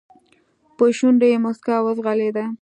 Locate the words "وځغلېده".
1.81-2.45